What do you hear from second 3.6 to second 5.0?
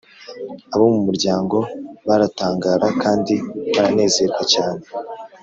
baranezerwa cyane.